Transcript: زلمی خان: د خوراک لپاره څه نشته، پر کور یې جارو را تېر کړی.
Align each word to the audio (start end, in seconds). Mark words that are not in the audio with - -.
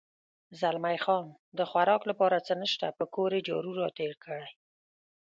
زلمی 0.59 0.97
خان: 1.05 1.25
د 1.57 1.59
خوراک 1.69 2.01
لپاره 2.09 2.37
څه 2.47 2.53
نشته، 2.61 2.87
پر 2.97 3.05
کور 3.15 3.31
یې 3.35 3.41
جارو 3.47 3.71
را 3.81 3.89
تېر 3.97 4.13
کړی. 4.23 4.47